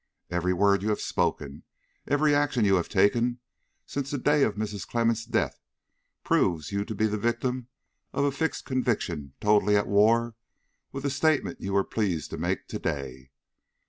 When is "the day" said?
4.09-4.41